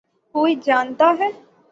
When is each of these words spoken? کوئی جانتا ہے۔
کوئی 0.35 0.55
جانتا 0.63 1.13
ہے۔ 1.19 1.29